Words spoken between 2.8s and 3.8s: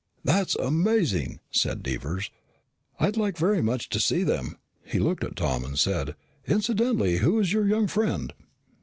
"I'd like very